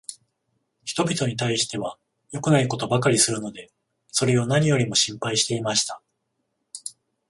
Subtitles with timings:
[0.83, 1.95] 人びとに対しては
[2.31, 3.71] 良くないことばかりするので、
[4.07, 6.01] それを何よりも心配していました。